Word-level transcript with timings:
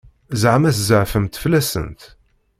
Ẓeɛma 0.41 0.71
tzeɛfemt 0.77 1.39
fell-asent? 1.43 2.01